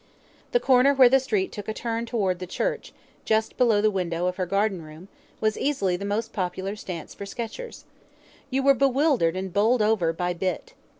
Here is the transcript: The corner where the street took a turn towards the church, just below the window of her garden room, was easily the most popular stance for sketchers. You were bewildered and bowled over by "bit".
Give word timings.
The 0.51 0.59
corner 0.59 0.95
where 0.95 1.09
the 1.09 1.19
street 1.19 1.51
took 1.51 1.67
a 1.67 1.75
turn 1.75 2.07
towards 2.07 2.39
the 2.39 2.47
church, 2.47 2.91
just 3.23 3.55
below 3.55 3.81
the 3.83 3.91
window 3.91 4.25
of 4.25 4.37
her 4.37 4.47
garden 4.47 4.81
room, 4.81 5.09
was 5.39 5.59
easily 5.59 5.95
the 5.95 6.05
most 6.05 6.33
popular 6.33 6.75
stance 6.75 7.13
for 7.13 7.27
sketchers. 7.27 7.85
You 8.49 8.63
were 8.63 8.73
bewildered 8.73 9.35
and 9.35 9.53
bowled 9.53 9.83
over 9.83 10.11
by 10.11 10.33
"bit". 10.33 10.73